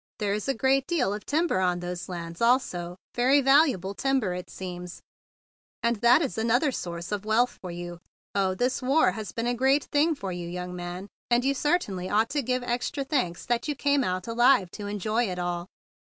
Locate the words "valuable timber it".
3.39-4.49